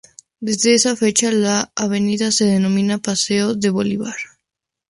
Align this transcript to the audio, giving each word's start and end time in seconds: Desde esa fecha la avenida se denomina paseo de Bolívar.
Desde 0.39 0.73
esa 0.73 0.95
fecha 0.95 1.31
la 1.31 1.71
avenida 1.75 2.31
se 2.31 2.45
denomina 2.45 2.97
paseo 2.97 3.53
de 3.53 3.69
Bolívar. 3.69 4.15